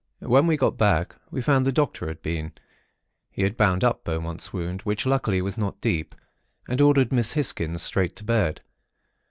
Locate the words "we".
0.47-0.57, 1.29-1.43